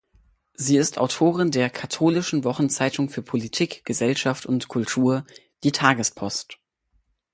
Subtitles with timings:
[0.55, 5.27] Sie ist Autorin der "Katholischen Wochenzeitung für Politik, Gesellschaft und Kultur
[5.63, 6.57] „Die Tagespost“".